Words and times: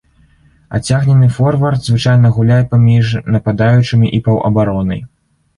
Адцягнены 0.77 1.27
форвард 1.35 1.79
звычайна 1.89 2.31
гуляе 2.39 2.59
паміж 2.73 3.13
нападаючымі 3.37 4.07
і 4.21 4.23
паўабаронай. 4.31 5.07